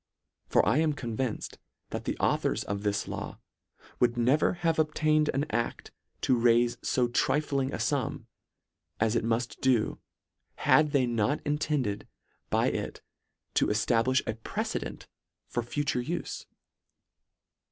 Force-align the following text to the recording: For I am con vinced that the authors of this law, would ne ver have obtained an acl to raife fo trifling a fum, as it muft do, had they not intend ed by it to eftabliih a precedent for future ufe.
For 0.47 0.67
I 0.67 0.77
am 0.79 0.93
con 0.93 1.15
vinced 1.15 1.57
that 1.91 2.05
the 2.05 2.17
authors 2.17 2.63
of 2.63 2.81
this 2.81 3.07
law, 3.07 3.37
would 3.99 4.17
ne 4.17 4.35
ver 4.35 4.53
have 4.65 4.79
obtained 4.79 5.29
an 5.29 5.45
acl 5.51 5.91
to 6.21 6.35
raife 6.37 6.77
fo 6.83 7.07
trifling 7.07 7.71
a 7.71 7.77
fum, 7.77 8.25
as 8.99 9.15
it 9.15 9.23
muft 9.23 9.61
do, 9.61 9.99
had 10.55 10.89
they 10.89 11.05
not 11.05 11.39
intend 11.45 11.85
ed 11.85 12.07
by 12.49 12.71
it 12.71 13.03
to 13.53 13.67
eftabliih 13.67 14.25
a 14.25 14.33
precedent 14.33 15.05
for 15.45 15.61
future 15.61 16.01
ufe. 16.01 16.47